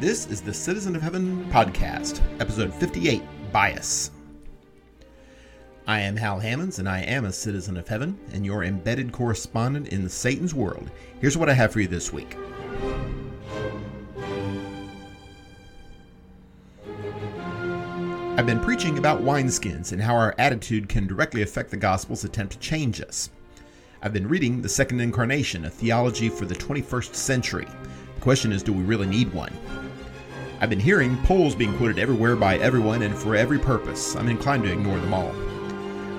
[0.00, 4.12] This is the Citizen of Heaven podcast, episode 58 Bias.
[5.88, 9.88] I am Hal Hammonds, and I am a citizen of heaven and your embedded correspondent
[9.88, 10.92] in Satan's world.
[11.20, 12.36] Here's what I have for you this week.
[18.36, 22.52] I've been preaching about wineskins and how our attitude can directly affect the gospel's attempt
[22.52, 23.30] to change us.
[24.00, 27.66] I've been reading The Second Incarnation, a theology for the 21st century.
[28.14, 29.52] The question is do we really need one?
[30.60, 34.16] I've been hearing polls being quoted everywhere by everyone and for every purpose.
[34.16, 35.30] I'm inclined to ignore them all.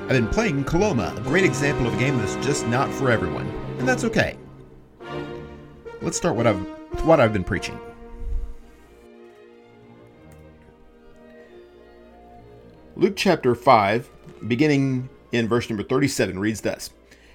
[0.04, 3.48] I've been playing Coloma, a great example of a game that's just not for everyone,
[3.80, 4.38] and that's okay.
[6.02, 7.78] Let's start what I've, with what I've been preaching.
[12.96, 14.10] Luke chapter 5,
[14.48, 16.92] beginning in verse number 37, reads thus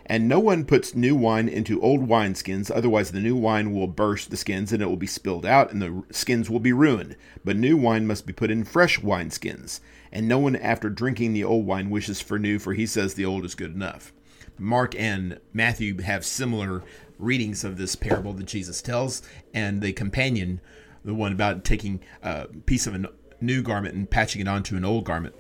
[0.06, 4.30] And no one puts new wine into old wineskins, otherwise the new wine will burst
[4.30, 7.16] the skins, and it will be spilled out, and the skins will be ruined.
[7.44, 9.80] But new wine must be put in fresh wineskins.
[10.12, 13.24] And no one, after drinking the old wine, wishes for new, for he says the
[13.24, 14.12] old is good enough.
[14.58, 16.82] Mark and Matthew have similar
[17.18, 20.60] readings of this parable that Jesus tells, and the companion,
[21.04, 24.84] the one about taking a piece of a new garment and patching it onto an
[24.84, 25.34] old garment,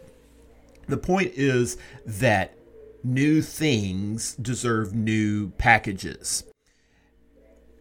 [0.88, 2.56] the point is that
[3.04, 6.44] new things deserve new packages.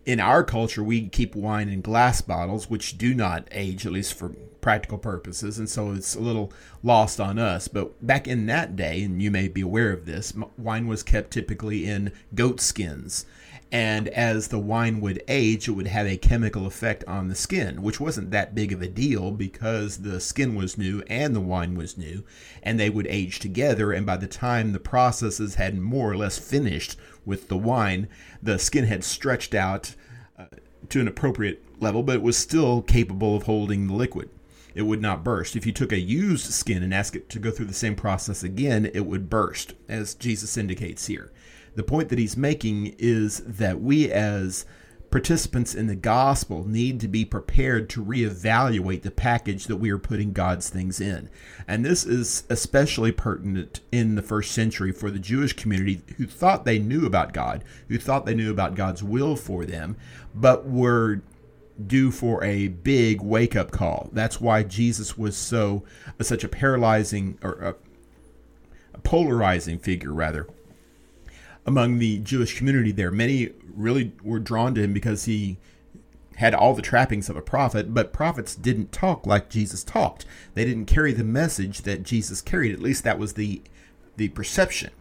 [0.05, 4.13] In our culture, we keep wine in glass bottles, which do not age, at least
[4.15, 6.51] for practical purposes, and so it's a little
[6.83, 7.69] lost on us.
[7.69, 11.31] But back in that day, and you may be aware of this, wine was kept
[11.31, 13.25] typically in goat skins
[13.73, 17.81] and as the wine would age, it would have a chemical effect on the skin,
[17.81, 21.75] which wasn't that big of a deal because the skin was new and the wine
[21.75, 22.23] was new,
[22.61, 23.91] and they would age together.
[23.91, 28.07] And by the time the processes had more or less finished with the wine,
[28.43, 29.95] the skin had stretched out
[30.37, 30.45] uh,
[30.89, 34.29] to an appropriate level, but it was still capable of holding the liquid.
[34.75, 35.55] It would not burst.
[35.55, 38.43] If you took a used skin and asked it to go through the same process
[38.43, 41.31] again, it would burst, as Jesus indicates here.
[41.75, 44.65] The point that he's making is that we, as
[45.13, 49.99] participants in the gospel, need to be prepared to reevaluate the package that we are
[49.99, 51.29] putting God's things in.
[51.67, 56.65] And this is especially pertinent in the first century for the Jewish community who thought
[56.65, 59.97] they knew about God, who thought they knew about God's will for them,
[60.33, 61.21] but were
[61.85, 64.09] due for a big wake up call.
[64.13, 65.83] That's why Jesus was so
[66.21, 67.75] such a paralyzing or a,
[68.95, 70.47] a polarizing figure rather
[71.65, 73.11] among the Jewish community there.
[73.11, 75.57] Many really were drawn to him because he
[76.35, 80.25] had all the trappings of a prophet, but prophets didn't talk like Jesus talked.
[80.55, 82.73] They didn't carry the message that Jesus carried.
[82.73, 83.61] At least that was the
[84.15, 84.91] the perception.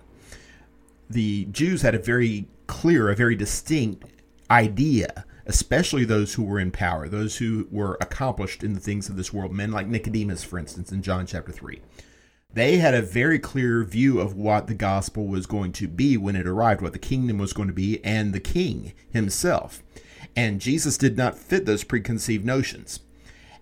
[1.08, 4.04] The Jews had a very clear, a very distinct
[4.50, 9.16] idea, especially those who were in power, those who were accomplished in the things of
[9.16, 11.80] this world, men like Nicodemus, for instance, in John chapter 3
[12.54, 16.36] they had a very clear view of what the gospel was going to be when
[16.36, 19.82] it arrived, what the kingdom was going to be, and the king himself.
[20.36, 23.00] And Jesus did not fit those preconceived notions.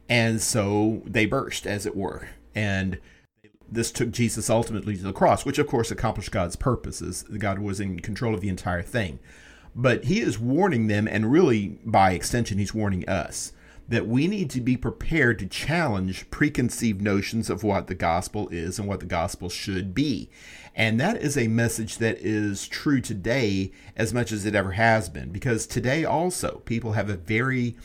[0.08, 2.28] And so they burst, as it were.
[2.54, 2.98] And
[3.70, 7.22] this took Jesus ultimately to the cross, which of course accomplished God's purposes.
[7.22, 9.20] God was in control of the entire thing.
[9.74, 13.52] But he is warning them, and really by extension, he's warning us
[13.90, 18.78] that we need to be prepared to challenge preconceived notions of what the gospel is
[18.78, 20.30] and what the gospel should be.
[20.76, 25.08] And that is a message that is true today as much as it ever has
[25.08, 27.76] been, because today also people have a very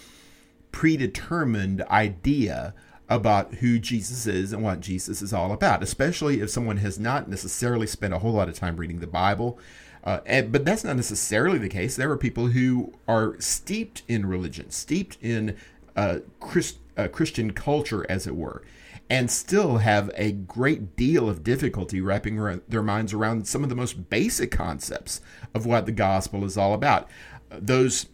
[0.71, 2.75] predetermined idea
[3.09, 7.27] about who Jesus is and what Jesus is all about, especially if someone has not
[7.27, 9.59] necessarily spent a whole lot of time reading the Bible.
[10.03, 11.95] Uh, and, but that's not necessarily the case.
[11.95, 15.57] There are people who are steeped in religion, steeped in
[15.95, 18.61] uh, Christ, uh, Christian culture, as it were,
[19.09, 23.75] and still have a great deal of difficulty wrapping their minds around some of the
[23.75, 25.21] most basic concepts
[25.53, 27.09] of what the gospel is all about.
[27.49, 28.07] Those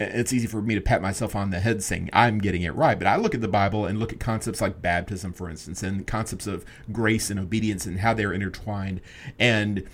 [0.00, 2.98] it's easy for me to pat myself on the head saying I'm getting it right,
[2.98, 6.06] but I look at the Bible and look at concepts like baptism, for instance, and
[6.06, 9.02] concepts of grace and obedience and how they're intertwined.
[9.38, 9.86] And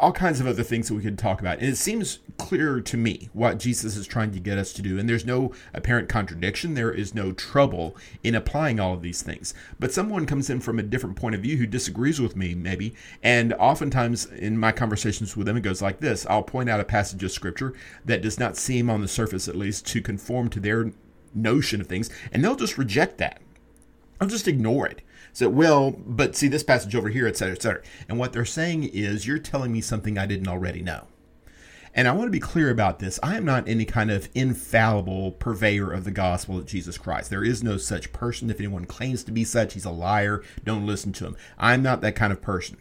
[0.00, 1.58] all kinds of other things that we could talk about.
[1.58, 4.98] And it seems clear to me what Jesus is trying to get us to do.
[4.98, 6.74] And there's no apparent contradiction.
[6.74, 9.54] There is no trouble in applying all of these things.
[9.78, 12.94] But someone comes in from a different point of view who disagrees with me, maybe.
[13.22, 16.84] And oftentimes in my conversations with them, it goes like this I'll point out a
[16.84, 17.74] passage of scripture
[18.04, 20.92] that does not seem, on the surface at least, to conform to their
[21.34, 22.10] notion of things.
[22.32, 23.40] And they'll just reject that.
[24.20, 25.02] I'll just ignore it.
[25.34, 27.82] So, well, but see this passage over here, et cetera, et cetera.
[28.08, 31.08] And what they're saying is, you're telling me something I didn't already know.
[31.92, 33.18] And I want to be clear about this.
[33.20, 37.30] I am not any kind of infallible purveyor of the gospel of Jesus Christ.
[37.30, 38.48] There is no such person.
[38.48, 40.42] If anyone claims to be such, he's a liar.
[40.64, 41.36] Don't listen to him.
[41.58, 42.78] I'm not that kind of person.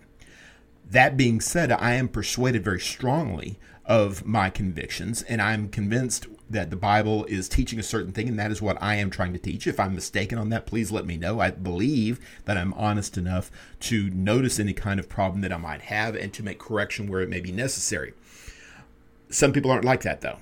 [0.89, 6.69] That being said, I am persuaded very strongly of my convictions, and I'm convinced that
[6.69, 9.39] the Bible is teaching a certain thing, and that is what I am trying to
[9.39, 9.65] teach.
[9.65, 11.39] If I'm mistaken on that, please let me know.
[11.39, 13.51] I believe that I'm honest enough
[13.81, 17.21] to notice any kind of problem that I might have and to make correction where
[17.21, 18.13] it may be necessary.
[19.29, 20.39] Some people aren't like that, though.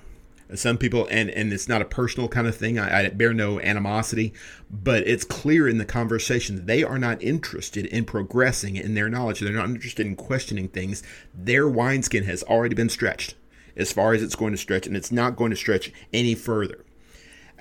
[0.55, 2.77] Some people, and, and it's not a personal kind of thing.
[2.77, 4.33] I, I bear no animosity,
[4.69, 9.39] but it's clear in the conversation they are not interested in progressing in their knowledge.
[9.39, 11.03] They're not interested in questioning things.
[11.33, 13.35] Their wineskin has already been stretched
[13.75, 16.83] as far as it's going to stretch, and it's not going to stretch any further.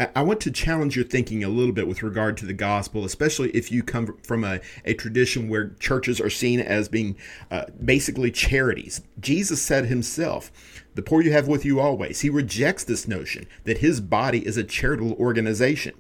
[0.01, 3.51] I want to challenge your thinking a little bit with regard to the gospel, especially
[3.51, 7.17] if you come from a, a tradition where churches are seen as being
[7.51, 9.03] uh, basically charities.
[9.21, 10.51] Jesus said himself,
[10.95, 12.23] The poor you have with you always.
[12.23, 15.95] He rejects this notion that his body is a charitable organization.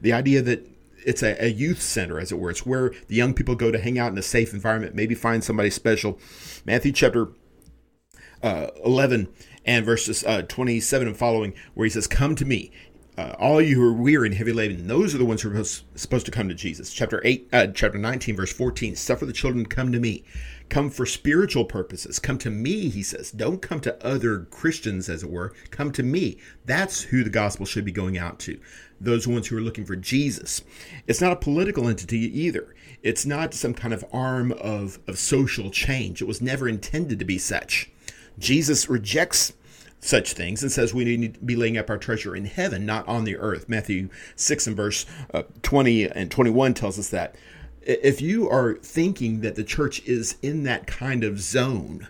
[0.00, 0.68] The idea that
[1.06, 2.50] it's a, a, youth center, as it were.
[2.50, 5.44] It's where the young people go to hang out in a safe environment, maybe find
[5.44, 6.18] somebody special.
[6.64, 7.28] Matthew chapter
[8.42, 9.28] uh, 11
[9.64, 12.72] and verses uh, 27 and following, where he says, Come to me,
[13.16, 15.64] uh, all you who are weary and heavy laden, those are the ones who are
[15.64, 16.92] supposed to come to Jesus.
[16.92, 20.24] Chapter 8, uh, chapter 19, verse 14, suffer the children to come to me.
[20.68, 22.18] Come for spiritual purposes.
[22.18, 23.30] Come to me, he says.
[23.30, 25.52] Don't come to other Christians, as it were.
[25.70, 26.38] Come to me.
[26.64, 28.58] That's who the gospel should be going out to.
[29.00, 30.62] Those ones who are looking for Jesus.
[31.06, 32.74] It's not a political entity either.
[33.02, 36.22] It's not some kind of arm of, of social change.
[36.22, 37.90] It was never intended to be such.
[38.38, 39.52] Jesus rejects
[40.04, 43.08] such things and says we need to be laying up our treasure in heaven, not
[43.08, 43.68] on the earth.
[43.68, 47.34] Matthew 6 and verse uh, 20 and 21 tells us that.
[47.80, 52.08] If you are thinking that the church is in that kind of zone,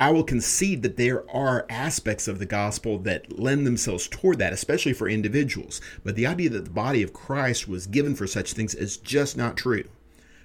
[0.00, 4.52] I will concede that there are aspects of the gospel that lend themselves toward that,
[4.52, 5.80] especially for individuals.
[6.04, 9.36] But the idea that the body of Christ was given for such things is just
[9.36, 9.84] not true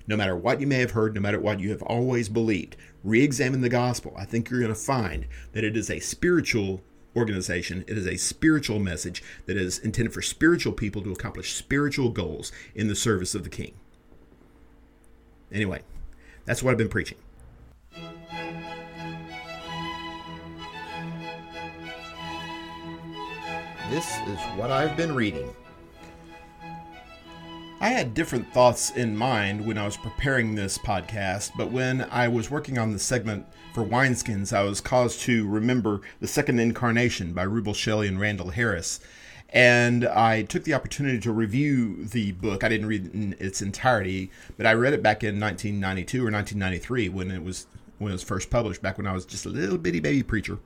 [0.08, 2.76] no matter what you may have heard, no matter what you have always believed.
[3.04, 4.14] Re examine the gospel.
[4.18, 6.82] I think you're going to find that it is a spiritual
[7.16, 12.10] organization, it is a spiritual message that is intended for spiritual people to accomplish spiritual
[12.10, 13.74] goals in the service of the king.
[15.52, 15.82] Anyway,
[16.46, 17.18] that's what I've been preaching.
[23.90, 25.54] This is what I've been reading.
[27.84, 32.30] I had different thoughts in mind when I was preparing this podcast, but when I
[32.30, 37.34] was working on the segment for Wineskins, I was caused to remember The Second Incarnation
[37.34, 39.02] by Rubel Shelley and Randall Harris.
[39.50, 42.64] And I took the opportunity to review the book.
[42.64, 46.32] I didn't read it in its entirety, but I read it back in 1992 or
[46.32, 49.50] 1993 when it was when it was first published, back when I was just a
[49.50, 50.58] little bitty baby preacher.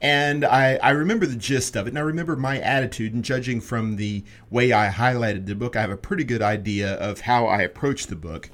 [0.00, 3.14] And I, I remember the gist of it, and I remember my attitude.
[3.14, 6.94] And judging from the way I highlighted the book, I have a pretty good idea
[6.94, 8.50] of how I approached the book.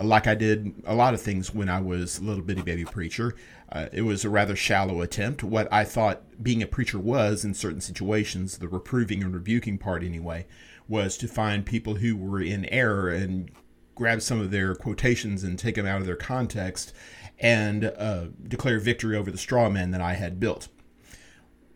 [0.00, 3.34] Like I did a lot of things when I was a little bitty baby preacher.
[3.70, 5.42] Uh, it was a rather shallow attempt.
[5.42, 10.02] What I thought being a preacher was in certain situations, the reproving and rebuking part
[10.02, 10.46] anyway,
[10.88, 13.50] was to find people who were in error and
[13.94, 16.92] grab some of their quotations and take them out of their context
[17.40, 20.68] and uh, declare victory over the straw man that I had built.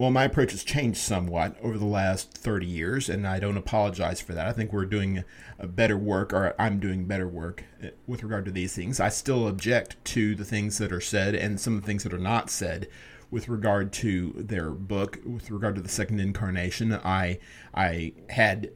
[0.03, 4.21] Well, my approach has changed somewhat over the last 30 years, and I don't apologize
[4.21, 4.49] for that.
[4.49, 5.23] I think we're doing
[5.61, 8.99] a better work, or I'm doing better work uh, with regard to these things.
[8.99, 12.13] I still object to the things that are said and some of the things that
[12.13, 12.89] are not said
[13.31, 16.95] with regard to their book, with regard to the second incarnation.
[16.95, 17.39] I
[17.73, 18.73] I had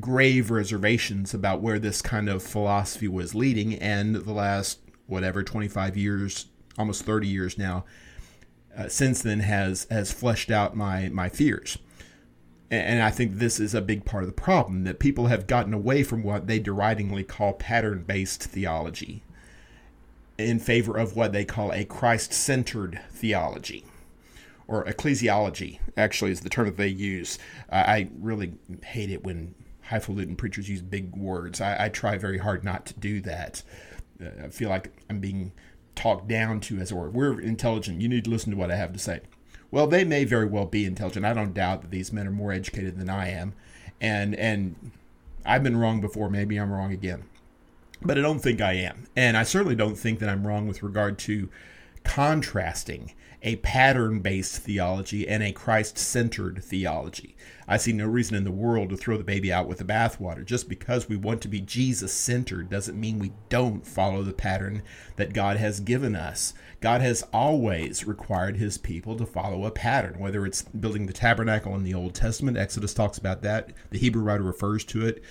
[0.00, 5.98] grave reservations about where this kind of philosophy was leading, and the last whatever 25
[5.98, 6.46] years,
[6.78, 7.84] almost 30 years now
[8.76, 11.78] uh, since then has has fleshed out my my fears.
[12.70, 15.74] And I think this is a big part of the problem that people have gotten
[15.74, 19.22] away from what they deridingly call pattern based theology
[20.38, 23.84] in favor of what they call a Christ centered theology
[24.66, 27.38] or ecclesiology, actually, is the term that they use.
[27.70, 31.60] I really hate it when highfalutin preachers use big words.
[31.60, 33.62] I, I try very hard not to do that.
[34.18, 35.52] Uh, I feel like I'm being
[35.94, 37.10] talked down to, as it were.
[37.10, 38.00] We're intelligent.
[38.00, 39.20] You need to listen to what I have to say.
[39.70, 41.24] Well, they may very well be intelligent.
[41.24, 43.54] I don't doubt that these men are more educated than I am,
[44.00, 44.92] and and
[45.46, 46.28] I've been wrong before.
[46.28, 47.24] Maybe I'm wrong again,
[48.02, 50.82] but I don't think I am, and I certainly don't think that I'm wrong with
[50.82, 51.48] regard to
[52.04, 57.34] contrasting a pattern based theology and a Christ centered theology.
[57.66, 60.44] I see no reason in the world to throw the baby out with the bathwater.
[60.44, 64.82] Just because we want to be Jesus centered doesn't mean we don't follow the pattern
[65.16, 66.54] that God has given us.
[66.80, 71.74] God has always required his people to follow a pattern, whether it's building the tabernacle
[71.74, 75.22] in the Old Testament, Exodus talks about that, the Hebrew writer refers to it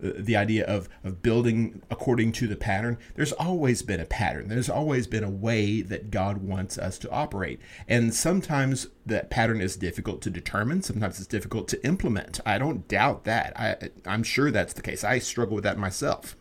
[0.00, 4.48] the idea of, of building according to the pattern, there's always been a pattern.
[4.48, 7.60] There's always been a way that God wants us to operate.
[7.88, 10.82] And sometimes that pattern is difficult to determine.
[10.82, 12.40] Sometimes it's difficult to implement.
[12.46, 13.58] I don't doubt that.
[13.58, 15.02] I, I'm sure that's the case.
[15.02, 16.36] I struggle with that myself.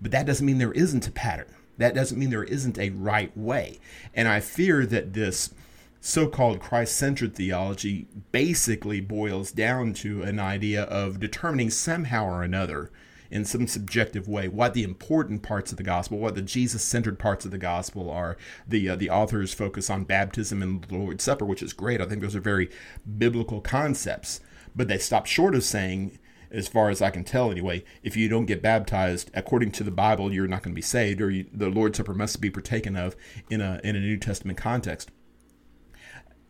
[0.00, 1.48] But that doesn't mean there isn't a pattern.
[1.78, 3.78] That doesn't mean there isn't a right way.
[4.14, 5.54] And I fear that this
[6.06, 12.44] so called Christ centered theology basically boils down to an idea of determining somehow or
[12.44, 12.92] another
[13.28, 17.18] in some subjective way what the important parts of the gospel, what the Jesus centered
[17.18, 18.36] parts of the gospel are.
[18.68, 22.00] The, uh, the authors focus on baptism and the Lord's Supper, which is great.
[22.00, 22.70] I think those are very
[23.18, 24.38] biblical concepts.
[24.76, 26.20] But they stop short of saying,
[26.52, 29.90] as far as I can tell anyway, if you don't get baptized according to the
[29.90, 32.94] Bible, you're not going to be saved, or you, the Lord's Supper must be partaken
[32.94, 33.16] of
[33.50, 35.10] in a, in a New Testament context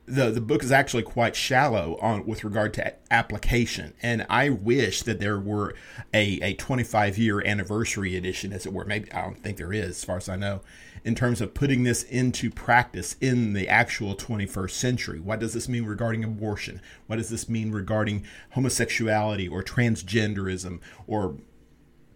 [0.07, 3.93] the the book is actually quite shallow on with regard to application.
[4.03, 5.75] And i wish that there were
[6.15, 8.85] a, a 25 year anniversary edition as it were.
[8.85, 10.63] Maybe i don't think there is as far as i know
[11.07, 15.21] in terms of putting this into practice in the actual 21st century.
[15.21, 16.81] What does this mean regarding abortion?
[17.07, 21.37] What does this mean regarding homosexuality or transgenderism or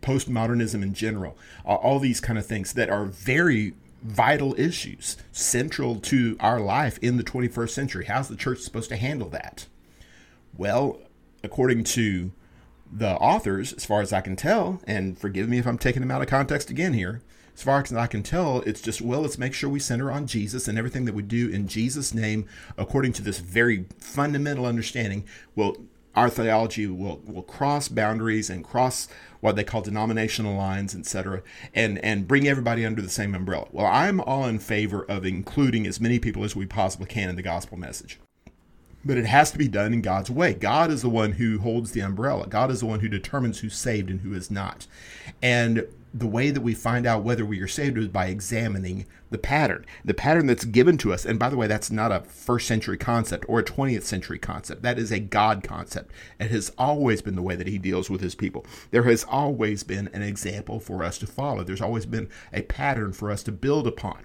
[0.02, 1.38] postmodernism in general?
[1.64, 7.16] All these kind of things that are very vital issues central to our life in
[7.16, 8.04] the 21st century.
[8.06, 9.66] How's the church supposed to handle that?
[10.56, 10.98] Well,
[11.42, 12.32] according to
[12.92, 16.10] the authors, as far as I can tell, and forgive me if I'm taking them
[16.10, 17.22] out of context again here,
[17.54, 20.26] as far as I can tell, it's just, well, let's make sure we center on
[20.26, 22.46] Jesus and everything that we do in Jesus' name,
[22.78, 25.76] according to this very fundamental understanding, will
[26.14, 29.08] our theology will, will cross boundaries and cross
[29.40, 31.42] what they call denominational lines, etc.,
[31.74, 33.68] and and bring everybody under the same umbrella.
[33.72, 37.36] Well, I'm all in favor of including as many people as we possibly can in
[37.36, 38.18] the gospel message.
[39.02, 40.52] But it has to be done in God's way.
[40.52, 42.46] God is the one who holds the umbrella.
[42.46, 44.86] God is the one who determines who's saved and who is not.
[45.42, 49.38] And the way that we find out whether we are saved is by examining the
[49.38, 51.24] pattern, the pattern that's given to us.
[51.24, 54.82] And by the way, that's not a first century concept or a 20th century concept.
[54.82, 56.10] That is a God concept.
[56.40, 58.66] It has always been the way that He deals with His people.
[58.90, 63.12] There has always been an example for us to follow, there's always been a pattern
[63.12, 64.24] for us to build upon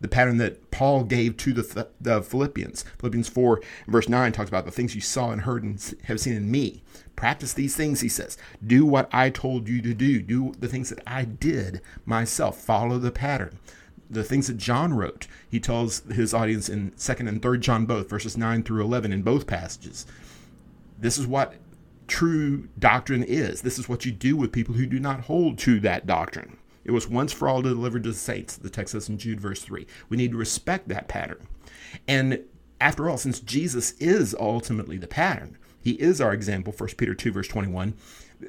[0.00, 2.84] the pattern that Paul gave to the, the Philippians.
[2.98, 6.34] Philippians 4, verse 9 talks about the things you saw and heard and have seen
[6.34, 6.82] in me.
[7.16, 8.36] Practice these things, he says.
[8.64, 10.22] Do what I told you to do.
[10.22, 12.58] Do the things that I did myself.
[12.58, 13.58] Follow the pattern.
[14.08, 18.08] The things that John wrote, he tells his audience in 2nd and 3rd John both,
[18.08, 20.06] verses 9 through 11 in both passages.
[20.98, 21.54] This is what
[22.06, 23.62] true doctrine is.
[23.62, 26.57] This is what you do with people who do not hold to that doctrine.
[26.88, 29.60] It was once for all delivered to the saints, the text says in Jude, verse
[29.60, 29.86] 3.
[30.08, 31.46] We need to respect that pattern.
[32.08, 32.44] And
[32.80, 37.30] after all, since Jesus is ultimately the pattern, he is our example, 1 Peter 2,
[37.30, 37.92] verse 21,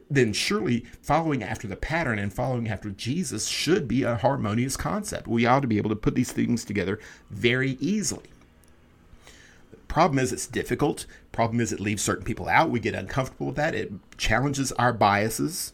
[0.10, 5.28] then surely following after the pattern and following after Jesus should be a harmonious concept.
[5.28, 6.98] We ought to be able to put these things together
[7.30, 8.30] very easily.
[9.72, 11.06] The problem is, it's difficult.
[11.34, 12.70] Problem is, it leaves certain people out.
[12.70, 13.76] We get uncomfortable with that.
[13.76, 15.74] It challenges our biases.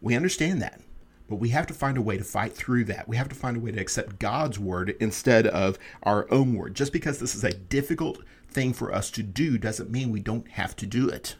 [0.00, 0.80] We understand that.
[1.28, 3.08] But we have to find a way to fight through that.
[3.08, 6.74] We have to find a way to accept God's word instead of our own word.
[6.74, 10.48] Just because this is a difficult thing for us to do doesn't mean we don't
[10.48, 11.36] have to do it.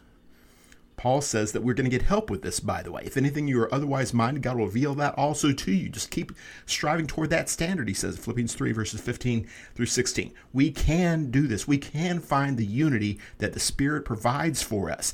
[0.99, 3.03] Paul says that we're going to get help with this, by the way.
[3.05, 5.87] If anything you are otherwise minded, God will reveal that also to you.
[5.87, 6.33] Just keep
[6.65, 10.33] striving toward that standard, he says, Philippians 3, verses 15 through 16.
[10.51, 11.65] We can do this.
[11.65, 15.13] We can find the unity that the Spirit provides for us.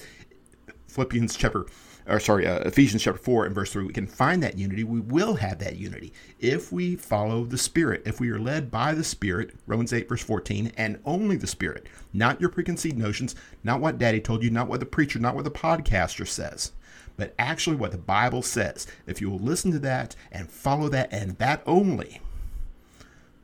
[0.87, 1.67] Philippians chapter
[2.07, 4.83] or sorry, uh, Ephesians chapter 4 and verse 3, we can find that unity.
[4.83, 8.93] We will have that unity if we follow the Spirit, if we are led by
[8.93, 13.81] the Spirit, Romans 8, verse 14, and only the Spirit, not your preconceived notions, not
[13.81, 16.73] what daddy told you, not what the preacher, not what the podcaster says,
[17.17, 18.85] but actually what the Bible says.
[19.07, 22.21] If you will listen to that and follow that and that only,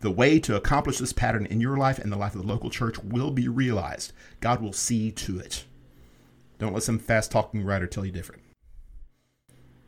[0.01, 2.70] the way to accomplish this pattern in your life and the life of the local
[2.70, 4.13] church will be realized.
[4.39, 5.65] God will see to it.
[6.60, 8.41] Don't let some fast talking writer tell you different.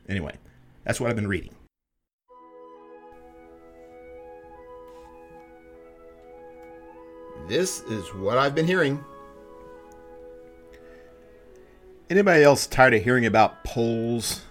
[0.08, 0.36] Anyway,
[0.84, 1.54] that's what I've been reading.
[7.48, 9.04] This is what I've been hearing.
[12.08, 14.42] Anybody else tired of hearing about polls?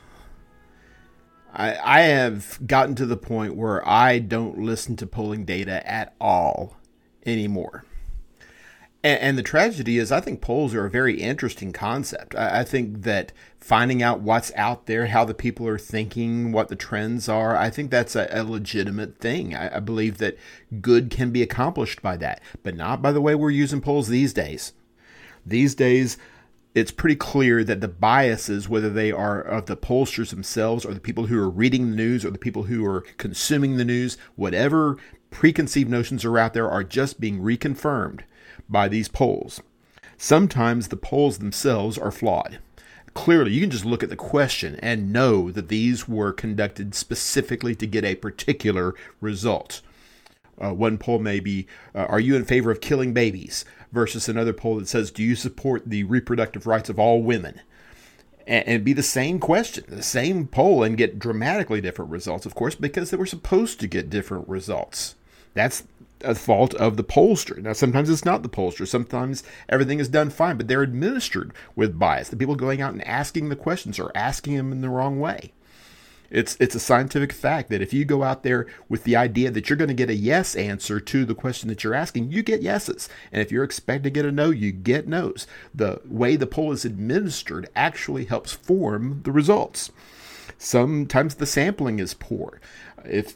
[1.53, 6.15] I, I have gotten to the point where I don't listen to polling data at
[6.19, 6.77] all
[7.25, 7.85] anymore.
[9.03, 12.35] And, and the tragedy is, I think polls are a very interesting concept.
[12.35, 16.69] I, I think that finding out what's out there, how the people are thinking, what
[16.69, 19.53] the trends are, I think that's a, a legitimate thing.
[19.53, 20.37] I, I believe that
[20.81, 24.33] good can be accomplished by that, but not by the way we're using polls these
[24.33, 24.73] days.
[25.45, 26.17] These days,
[26.73, 30.99] it's pretty clear that the biases, whether they are of the pollsters themselves or the
[30.99, 34.97] people who are reading the news or the people who are consuming the news, whatever
[35.29, 38.21] preconceived notions are out there, are just being reconfirmed
[38.73, 39.61] by these polls.
[40.17, 42.59] Sometimes the polls themselves are flawed.
[43.13, 47.75] Clearly, you can just look at the question and know that these were conducted specifically
[47.75, 49.81] to get a particular result.
[50.59, 53.63] Uh, one poll may be uh, Are you in favor of killing babies?
[53.93, 57.61] versus another poll that says, Do you support the reproductive rights of all women?
[58.45, 62.55] And, and be the same question, the same poll, and get dramatically different results, of
[62.55, 65.15] course, because they were supposed to get different results.
[65.53, 65.83] That's
[66.23, 67.61] a fault of the pollster.
[67.61, 68.87] Now, sometimes it's not the pollster.
[68.87, 72.29] Sometimes everything is done fine, but they're administered with bias.
[72.29, 75.53] The people going out and asking the questions are asking them in the wrong way.
[76.33, 79.69] It's it's a scientific fact that if you go out there with the idea that
[79.69, 82.63] you're going to get a yes answer to the question that you're asking, you get
[82.63, 83.07] yeses.
[83.31, 85.45] And if you're expected to get a no, you get no's.
[85.75, 89.91] The way the poll is administered actually helps form the results.
[90.57, 92.59] Sometimes the sampling is poor.
[93.05, 93.35] If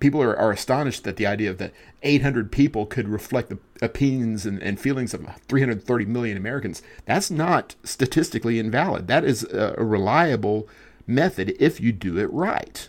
[0.00, 1.72] people are, are astonished that the idea that
[2.02, 6.82] 800 people could reflect the opinions and, and, feelings of 330 million Americans.
[7.04, 9.06] That's not statistically invalid.
[9.06, 10.68] That is a, a reliable
[11.06, 12.88] method if you do it right.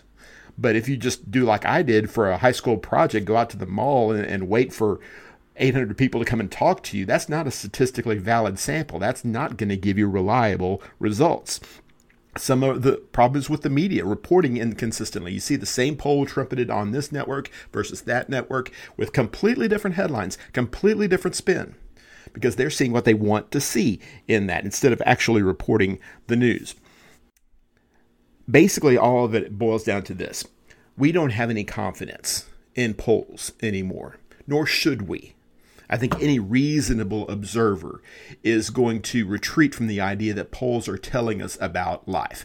[0.56, 3.50] But if you just do like I did for a high school project, go out
[3.50, 5.00] to the mall and, and wait for
[5.56, 8.98] 800 people to come and talk to you, that's not a statistically valid sample.
[8.98, 11.60] That's not going to give you reliable results
[12.36, 15.32] some of the problems with the media reporting inconsistently.
[15.32, 19.96] You see the same poll trumpeted on this network versus that network with completely different
[19.96, 21.74] headlines, completely different spin,
[22.32, 26.36] because they're seeing what they want to see in that instead of actually reporting the
[26.36, 26.74] news
[28.50, 30.42] basically all of it boils down to this
[30.98, 34.16] we don't have any confidence in polls anymore,
[34.46, 35.34] nor should we.
[35.90, 38.02] I think any reasonable observer
[38.42, 42.44] is going to retreat from the idea that polls are telling us about life.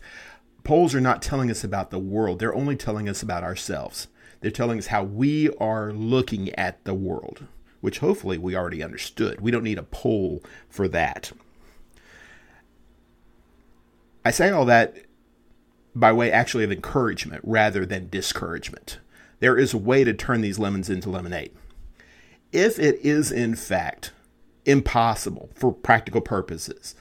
[0.63, 4.08] Polls are not telling us about the world, they're only telling us about ourselves.
[4.39, 7.48] They're telling us how we are looking at the world,
[7.80, 9.39] which hopefully we already understood.
[9.39, 11.32] We don't need a poll for that.
[14.26, 14.98] I say all that
[15.96, 19.00] by way actually of encouragement rather than discouragement.
[19.39, 21.52] There is a way to turn these lemons into lemonade.
[22.54, 24.12] If it is, in fact,
[24.66, 26.96] impossible for practical purposes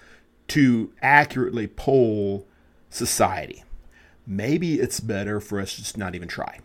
[0.48, 2.46] to accurately poll
[2.88, 3.62] society,
[4.26, 6.58] maybe it's better for us just not even try.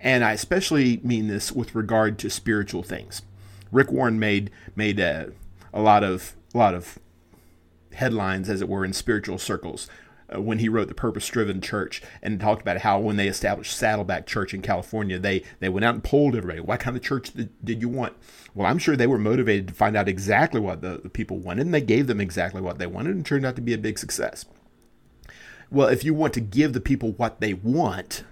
[0.00, 3.22] And I especially mean this with regard to spiritual things.
[3.70, 5.30] Rick Warren made made a,
[5.72, 6.98] a lot of a lot of
[7.92, 9.88] headlines, as it were, in spiritual circles
[10.34, 13.76] Uh, when he wrote the Purpose Driven Church and talked about how when they established
[13.76, 16.60] Saddleback Church in California, they they went out and polled everybody.
[16.60, 18.14] What kind of church did, did you want?
[18.54, 21.66] Well, I'm sure they were motivated to find out exactly what the, the people wanted,
[21.66, 23.98] and they gave them exactly what they wanted, and turned out to be a big
[23.98, 24.44] success.
[25.70, 28.24] Well, if you want to give the people what they want,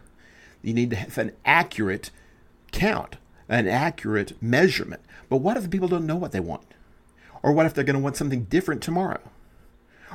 [0.62, 2.10] you need to have an accurate
[2.70, 3.16] count,
[3.48, 5.02] an accurate measurement.
[5.30, 6.74] But what if the people don't know what they want?
[7.42, 9.20] Or what if they're going to want something different tomorrow?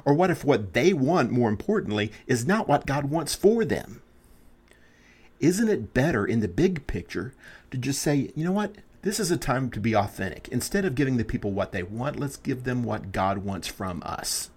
[0.03, 4.01] Or what if what they want, more importantly, is not what God wants for them?
[5.39, 7.33] Isn't it better in the big picture
[7.71, 8.75] to just say, you know what?
[9.01, 10.47] This is a time to be authentic.
[10.47, 14.01] Instead of giving the people what they want, let's give them what God wants from
[14.03, 14.49] us.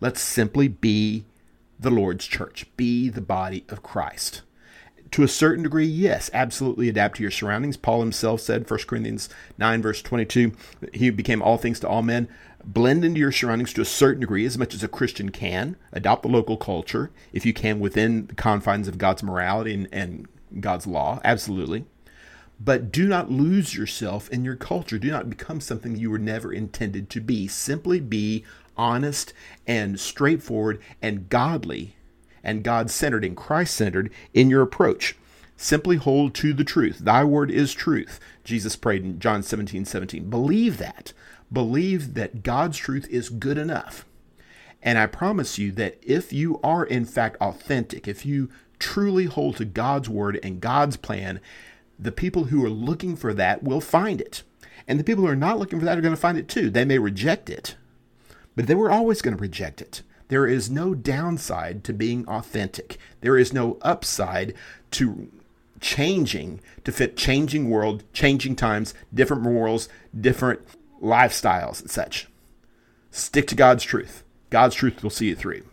[0.00, 1.24] Let's simply be
[1.78, 4.42] the Lord's church, be the body of Christ.
[5.12, 7.76] To a certain degree, yes, absolutely adapt to your surroundings.
[7.76, 10.52] Paul himself said, 1 Corinthians 9, verse 22,
[10.94, 12.28] he became all things to all men
[12.64, 15.76] blend into your surroundings to a certain degree as much as a Christian can.
[15.92, 20.28] Adopt the local culture if you can within the confines of God's morality and, and
[20.60, 21.20] God's law.
[21.24, 21.84] Absolutely.
[22.60, 24.98] But do not lose yourself in your culture.
[24.98, 27.48] Do not become something you were never intended to be.
[27.48, 28.44] Simply be
[28.76, 29.32] honest
[29.66, 31.96] and straightforward and godly
[32.42, 35.16] and God centered and Christ centered in your approach.
[35.56, 36.98] Simply hold to the truth.
[36.98, 38.18] Thy word is truth.
[38.42, 40.28] Jesus prayed in John 17 17.
[40.28, 41.12] Believe that
[41.52, 44.06] believe that God's truth is good enough.
[44.82, 49.56] And I promise you that if you are in fact authentic, if you truly hold
[49.56, 51.40] to God's word and God's plan,
[51.98, 54.42] the people who are looking for that will find it.
[54.88, 56.68] And the people who are not looking for that are going to find it too.
[56.68, 57.76] They may reject it,
[58.56, 60.02] but they were always going to reject it.
[60.32, 62.96] There is no downside to being authentic.
[63.20, 64.54] There is no upside
[64.92, 65.30] to
[65.78, 70.60] changing to fit changing world, changing times, different morals, different
[71.02, 72.28] lifestyles and such.
[73.10, 74.24] Stick to God's truth.
[74.48, 75.64] God's truth will see you through.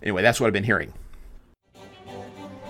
[0.00, 0.92] Anyway, that's what I've been hearing.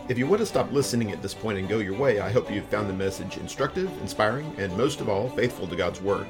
[0.09, 2.51] If you want to stop listening at this point and go your way, I hope
[2.51, 6.27] you've found the message instructive, inspiring, and most of all, faithful to God's Word.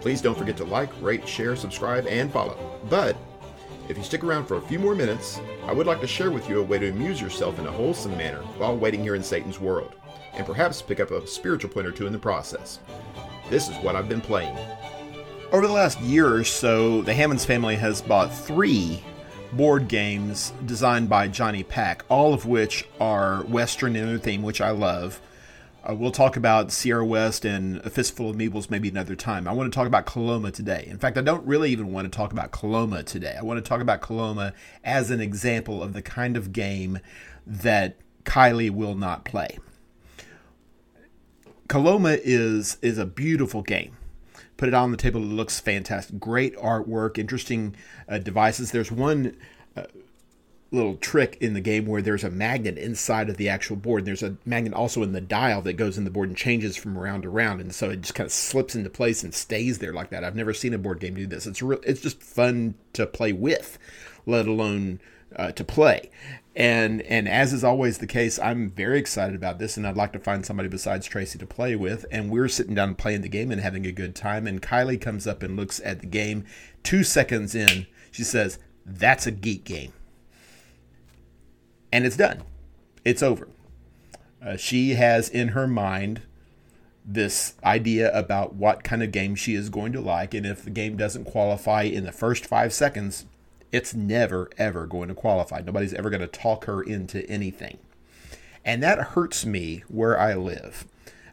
[0.00, 2.78] Please don't forget to like, rate, share, subscribe, and follow.
[2.88, 3.16] But
[3.88, 6.48] if you stick around for a few more minutes, I would like to share with
[6.48, 9.60] you a way to amuse yourself in a wholesome manner while waiting here in Satan's
[9.60, 9.94] world,
[10.34, 12.80] and perhaps pick up a spiritual point or two in the process.
[13.48, 14.56] This is what I've been playing.
[15.52, 19.02] Over the last year or so, the Hammonds family has bought three
[19.52, 24.60] board games designed by Jonny Pac, all of which are Western in their theme, which
[24.60, 25.20] I love.
[25.88, 29.46] Uh, we'll talk about Sierra West and A Fistful of Meeples maybe another time.
[29.46, 30.86] I want to talk about Coloma today.
[30.88, 33.36] In fact, I don't really even want to talk about Coloma today.
[33.38, 36.98] I want to talk about Coloma as an example of the kind of game
[37.46, 39.58] that Kylie will not play.
[41.68, 43.96] Coloma is is a beautiful game
[44.56, 45.20] put it on the table.
[45.20, 46.18] It looks fantastic.
[46.18, 47.76] Great artwork, interesting
[48.08, 48.70] uh, devices.
[48.70, 49.36] There's one
[49.76, 49.84] uh,
[50.72, 54.04] little trick in the game where there's a magnet inside of the actual board.
[54.04, 56.98] There's a magnet also in the dial that goes in the board and changes from
[56.98, 59.92] round to round, and so it just kind of slips into place and stays there
[59.92, 60.24] like that.
[60.24, 61.46] I've never seen a board game do this.
[61.46, 61.80] It's real.
[61.84, 63.78] It's just fun to play with,
[64.26, 65.00] let alone
[65.34, 66.10] uh, to play.
[66.54, 70.12] And and as is always the case, I'm very excited about this, and I'd like
[70.14, 72.06] to find somebody besides Tracy to play with.
[72.10, 74.46] And we're sitting down playing the game and having a good time.
[74.46, 76.44] And Kylie comes up and looks at the game.
[76.82, 79.92] Two seconds in, she says, "That's a geek game,"
[81.92, 82.42] and it's done.
[83.04, 83.48] It's over.
[84.44, 86.22] Uh, she has in her mind
[87.04, 90.70] this idea about what kind of game she is going to like, and if the
[90.70, 93.26] game doesn't qualify in the first five seconds,
[93.70, 95.60] it's never, ever going to qualify.
[95.60, 97.78] Nobody's ever going to talk her into anything.
[98.64, 100.86] And that hurts me where I live.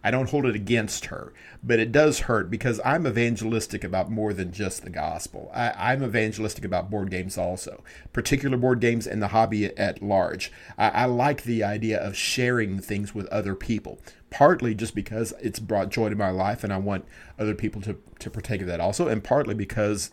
[0.04, 4.34] I don't hold it against her, but it does hurt because I'm evangelistic about more
[4.34, 5.50] than just the gospel.
[5.54, 10.52] I, am evangelistic about board games also, particular board games and the hobby at large.
[10.78, 15.60] I, I like the idea of sharing things with other people, partly just because it's
[15.60, 17.06] brought joy to my life and I want
[17.40, 20.12] other people to, to partake of that also, and partly because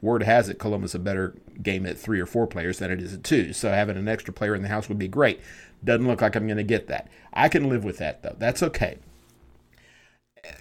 [0.00, 3.00] word has it Coloma is a better game at three or four players than it
[3.00, 3.52] is at two.
[3.52, 5.40] So having an extra player in the house would be great.
[5.84, 7.08] Doesn't look like I'm going to get that.
[7.32, 8.36] I can live with that though.
[8.38, 8.98] That's okay.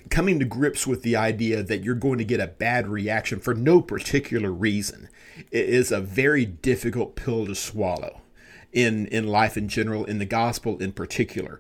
[0.10, 3.54] Coming to grips with the idea that you're going to get a bad reaction for
[3.54, 5.10] no particular reason
[5.52, 8.22] is a very difficult pill to swallow
[8.74, 11.60] in in life in general, in the gospel in particular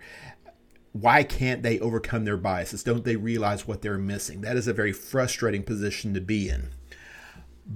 [1.02, 2.84] why can't they overcome their biases?
[2.84, 4.42] Don't they realize what they're missing?
[4.42, 6.70] That is a very frustrating position to be in.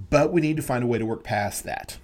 [0.09, 1.97] But we need to find a way to work past that.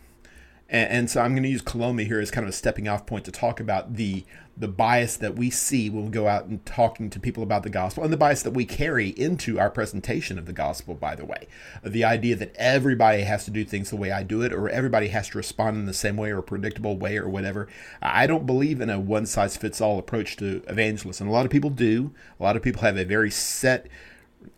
[0.69, 3.05] And, and so I'm going to use Coloma here as kind of a stepping off
[3.05, 4.25] point to talk about the
[4.59, 7.69] the bias that we see when we go out and talking to people about the
[7.69, 10.95] gospel, and the bias that we carry into our presentation of the gospel.
[10.95, 11.47] By the way,
[11.83, 15.09] the idea that everybody has to do things the way I do it, or everybody
[15.09, 17.67] has to respond in the same way or predictable way or whatever.
[18.01, 21.27] I don't believe in a one size fits all approach to evangelism.
[21.27, 22.11] A lot of people do.
[22.39, 23.87] A lot of people have a very set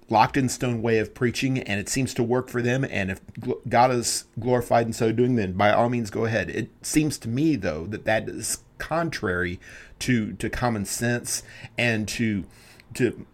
[0.09, 2.83] locked in stone way of preaching and it seems to work for them.
[2.83, 3.21] And if
[3.67, 6.49] god is glorified in so doing then by all means go ahead.
[6.49, 9.59] It seems to me though that that is contrary
[9.99, 11.43] to to common sense
[11.77, 12.45] and to
[12.95, 13.25] to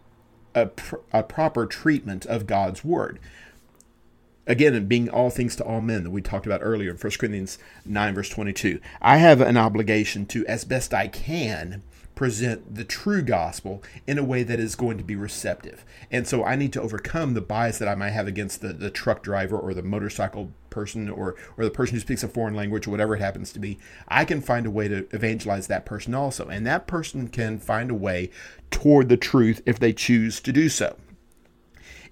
[0.53, 3.19] a, pr- a proper treatment of god's word.
[4.47, 7.57] Again being all things to all men that we talked about earlier in 1 corinthians
[7.85, 11.81] 9 verse 22 i have an obligation to as best i can
[12.15, 15.85] present the true gospel in a way that is going to be receptive.
[16.09, 18.89] And so I need to overcome the bias that I might have against the, the
[18.89, 22.87] truck driver or the motorcycle person or, or the person who speaks a foreign language
[22.87, 23.77] or whatever it happens to be.
[24.07, 26.47] I can find a way to evangelize that person also.
[26.47, 28.29] And that person can find a way
[28.71, 30.97] toward the truth if they choose to do so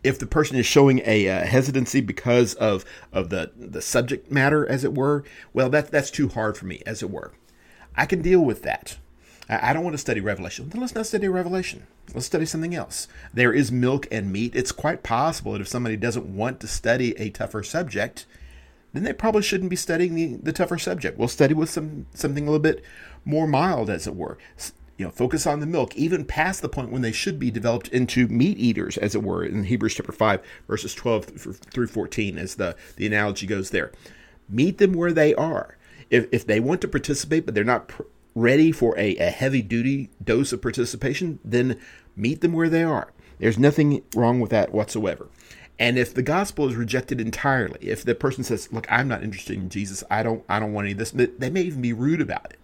[0.04, 4.68] if the person is showing a uh, hesitancy because of of the the subject matter
[4.68, 7.32] as it were well that that's too hard for me as it were
[7.96, 8.98] i can deal with that
[9.50, 10.70] I don't want to study Revelation.
[10.70, 11.86] Then let's not study Revelation.
[12.14, 13.08] Let's study something else.
[13.34, 14.56] There is milk and meat.
[14.56, 18.26] It's quite possible that if somebody doesn't want to study a tougher subject,
[18.94, 21.18] then they probably shouldn't be studying the, the tougher subject.
[21.18, 22.84] We'll study with some something a little bit
[23.26, 24.38] more mild, as it were.
[24.98, 27.88] You know, focus on the milk, even past the point when they should be developed
[27.90, 32.56] into meat eaters, as it were, in Hebrews chapter 5, verses 12 through 14, as
[32.56, 33.92] the, the analogy goes there.
[34.48, 35.78] Meet them where they are.
[36.12, 38.04] If, if they want to participate, but they're not pr-
[38.36, 41.80] ready for a, a heavy duty dose of participation, then
[42.16, 43.12] meet them where they are.
[43.40, 45.28] There's nothing wrong with that whatsoever.
[45.80, 49.58] And if the gospel is rejected entirely, if the person says, "Look, I'm not interested
[49.58, 50.04] in Jesus.
[50.10, 52.60] I don't I don't want any of this." They may even be rude about it.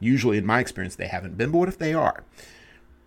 [0.00, 2.24] Usually in my experience they haven't been, but what if they are?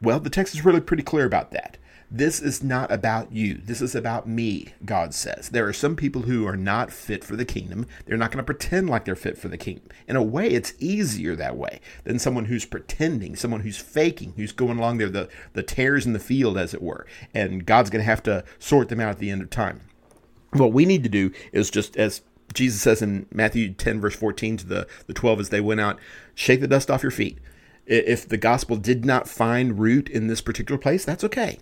[0.01, 1.77] Well, the text is really pretty clear about that.
[2.11, 3.55] This is not about you.
[3.55, 5.49] This is about me, God says.
[5.49, 7.87] There are some people who are not fit for the kingdom.
[8.05, 9.89] They're not going to pretend like they're fit for the kingdom.
[10.07, 14.51] In a way, it's easier that way than someone who's pretending, someone who's faking, who's
[14.51, 17.07] going along there, the, the tares in the field, as it were.
[17.33, 19.81] And God's going to have to sort them out at the end of time.
[20.51, 22.21] What we need to do is just as
[22.53, 25.99] Jesus says in Matthew 10, verse 14 to the, the 12 as they went out,
[26.35, 27.39] shake the dust off your feet.
[27.85, 31.59] If the gospel did not find root in this particular place, that's okay.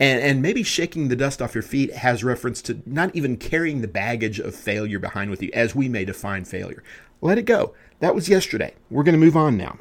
[0.00, 3.80] And, and maybe shaking the dust off your feet has reference to not even carrying
[3.80, 6.82] the baggage of failure behind with you, as we may define failure.
[7.20, 7.74] Let it go.
[8.00, 8.74] That was yesterday.
[8.90, 9.78] We're going to move on now.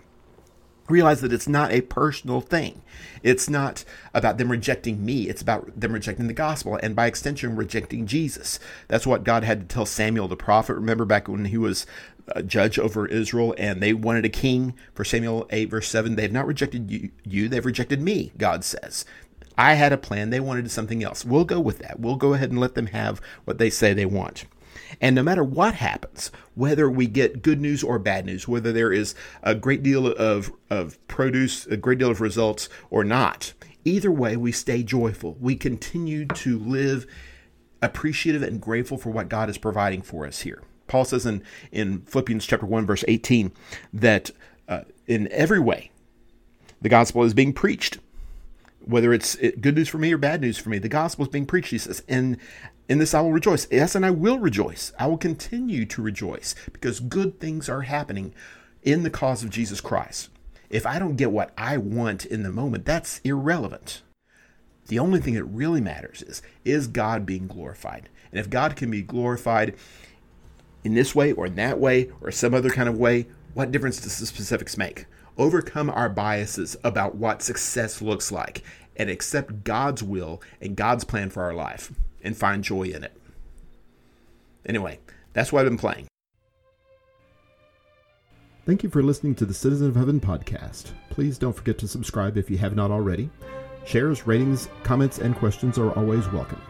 [0.88, 2.84] Realize that it's not a personal thing.
[3.24, 5.28] It's not about them rejecting me.
[5.28, 8.60] It's about them rejecting the gospel and by extension rejecting Jesus.
[8.88, 10.76] That's what God had to tell Samuel the prophet.
[10.76, 11.88] Remember back when he was
[12.28, 16.15] a judge over Israel and they wanted a king for Samuel 8 verse 7.
[16.15, 19.06] They've not rejected you, you, they've rejected me, God says.
[19.58, 20.30] I had a plan.
[20.30, 21.24] They wanted something else.
[21.26, 22.00] We'll go with that.
[22.00, 24.46] We'll go ahead and let them have what they say they want.
[25.02, 28.91] And no matter what happens, whether we get good news or bad news, whether there
[28.94, 34.12] is a great deal of, of produce, a great deal of results or not, either
[34.12, 35.38] way, we stay joyful.
[35.39, 37.06] We continue to live
[37.82, 40.62] appreciative and grateful for what God is providing for us here.
[40.88, 43.52] Paul says in, in Philippians chapter 1, verse 18,
[43.94, 44.32] that
[44.68, 45.91] uh, in every way
[46.82, 47.98] the gospel is being preached
[48.86, 51.30] whether it's eh, good news for me or bad news for me, the gospel is
[51.30, 52.38] being preached, he says, and
[52.88, 53.67] in this I will rejoice.
[53.71, 54.93] Yes, and I will rejoice.
[55.00, 58.34] I will continue to rejoice because good things are happening
[58.84, 60.30] in the cause of Jesus Christ.
[60.69, 64.02] If I don't get what I want in the moment, that's irrelevant.
[64.88, 68.10] The only thing that really matters is is God being glorified?
[68.32, 69.76] And if God can be glorified
[70.84, 74.00] in this way or in that way or some other kind of way, what difference
[74.00, 75.06] does the specifics make?
[75.38, 78.63] Overcome our biases about what success looks like,
[78.95, 81.91] and accept God's will and God's plan for our life
[82.24, 83.15] and find joy in it.
[84.65, 85.00] Anyway,
[85.34, 86.08] that's what I've been playing.
[88.65, 90.91] Thank you for listening to the Citizen of Heaven podcast.
[91.12, 93.30] Please don't forget to subscribe if you have not already.
[93.86, 96.62] Shares, ratings, comments, and questions are always welcome.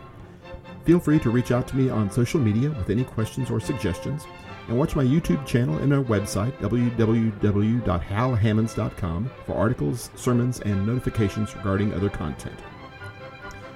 [0.83, 4.25] Feel free to reach out to me on social media with any questions or suggestions
[4.67, 11.93] and watch my YouTube channel and our website, www.halhammonds.com, for articles, sermons, and notifications regarding
[11.93, 12.59] other content.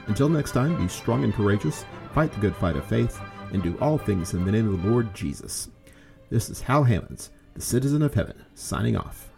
[0.08, 3.19] Until next time, be strong and courageous, fight the good fight of faith,
[3.54, 5.69] and do all things in the name of the Lord Jesus.
[6.30, 9.30] This is Hal Hammonds, the citizen of heaven, signing off.